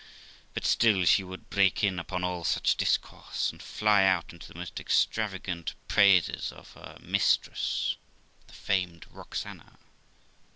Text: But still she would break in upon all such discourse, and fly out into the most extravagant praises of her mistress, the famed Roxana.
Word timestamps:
But 0.55 0.65
still 0.65 1.05
she 1.05 1.23
would 1.23 1.51
break 1.51 1.83
in 1.83 1.99
upon 1.99 2.23
all 2.23 2.43
such 2.43 2.75
discourse, 2.75 3.51
and 3.51 3.61
fly 3.61 4.03
out 4.03 4.33
into 4.33 4.47
the 4.51 4.57
most 4.57 4.79
extravagant 4.79 5.75
praises 5.87 6.51
of 6.51 6.71
her 6.71 6.97
mistress, 6.99 7.97
the 8.47 8.53
famed 8.53 9.05
Roxana. 9.11 9.77